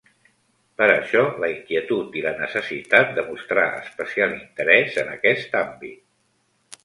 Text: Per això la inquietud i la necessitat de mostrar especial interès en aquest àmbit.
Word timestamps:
Per 0.81 0.85
això 0.93 1.19
la 1.43 1.49
inquietud 1.55 2.17
i 2.21 2.23
la 2.27 2.31
necessitat 2.39 3.13
de 3.19 3.25
mostrar 3.27 3.67
especial 3.81 4.33
interès 4.39 4.95
en 5.03 5.15
aquest 5.19 5.59
àmbit. 5.63 6.01